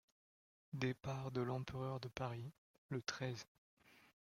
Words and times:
Départ 0.73 1.29
de 1.29 1.41
l'empereur 1.41 1.99
de 1.99 2.07
Paris, 2.07 2.51
le 2.89 3.03
treize. 3.03 3.45